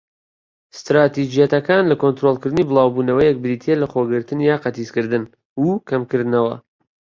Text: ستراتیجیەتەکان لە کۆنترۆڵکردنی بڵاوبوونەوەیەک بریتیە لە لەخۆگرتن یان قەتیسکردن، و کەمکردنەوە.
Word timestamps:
ستراتیجیەتەکان 0.79 1.83
لە 1.91 1.95
کۆنترۆڵکردنی 2.01 2.67
بڵاوبوونەوەیەک 2.69 3.37
بریتیە 3.43 3.73
لە 3.77 3.79
لەخۆگرتن 3.81 4.39
یان 4.47 4.61
قەتیسکردن، 4.63 5.23
و 5.63 5.67
کەمکردنەوە. 5.89 6.55